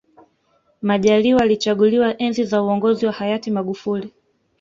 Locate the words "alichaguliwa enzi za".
1.41-2.61